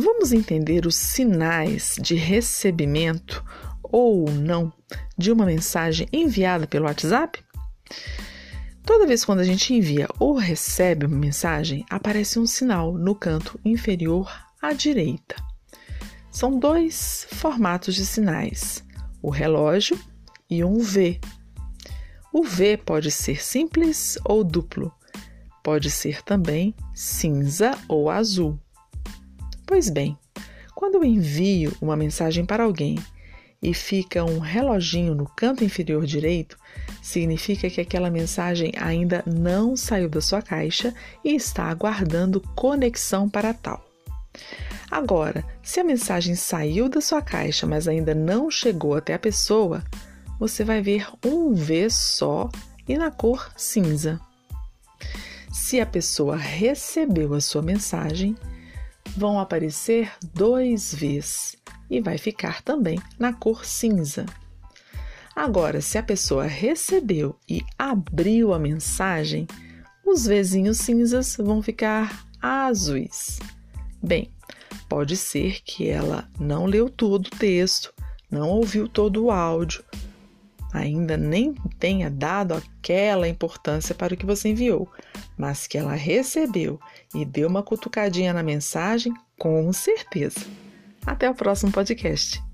[0.00, 3.44] Vamos entender os sinais de recebimento
[3.82, 4.72] ou não
[5.18, 7.44] de uma mensagem enviada pelo WhatsApp?
[8.86, 13.58] Toda vez quando a gente envia ou recebe uma mensagem, aparece um sinal no canto
[13.64, 14.30] inferior
[14.62, 15.34] à direita.
[16.30, 18.84] São dois formatos de sinais:
[19.20, 19.98] o relógio
[20.48, 21.20] e um V.
[22.32, 24.94] O V pode ser simples ou duplo,
[25.60, 28.60] pode ser também cinza ou azul.
[29.68, 30.16] Pois bem,
[30.74, 32.98] quando eu envio uma mensagem para alguém
[33.60, 36.56] e fica um reloginho no canto inferior direito,
[37.02, 43.52] significa que aquela mensagem ainda não saiu da sua caixa e está aguardando conexão para
[43.52, 43.86] tal.
[44.90, 49.84] Agora, se a mensagem saiu da sua caixa, mas ainda não chegou até a pessoa,
[50.40, 52.48] você vai ver um V só
[52.88, 54.18] e na cor cinza.
[55.52, 58.34] Se a pessoa recebeu a sua mensagem,
[59.18, 61.56] vão aparecer dois Vs
[61.90, 64.24] e vai ficar também na cor cinza.
[65.34, 69.46] Agora, se a pessoa recebeu e abriu a mensagem,
[70.06, 73.38] os Vzinhos cinzas vão ficar azuis.
[74.02, 74.32] Bem,
[74.88, 77.92] pode ser que ela não leu todo o texto,
[78.30, 79.84] não ouviu todo o áudio,
[80.72, 84.88] ainda nem tenha dado aquela importância para o que você enviou,
[85.36, 86.80] mas que ela recebeu
[87.14, 90.40] e deu uma cutucadinha na mensagem, com certeza.
[91.06, 92.47] Até o próximo podcast.